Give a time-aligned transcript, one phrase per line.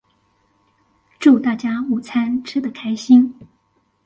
[1.19, 3.35] 祝大家午餐吃的開心